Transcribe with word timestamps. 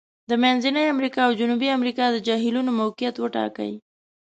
د 0.29 0.31
منځني 0.43 0.83
امریکا 0.93 1.21
او 1.27 1.33
جنوبي 1.39 1.69
امریکا 1.77 2.05
د 2.11 2.17
جهیلونو 2.27 2.71
موقعیت 2.81 3.15
وټاکئ. 3.19 3.71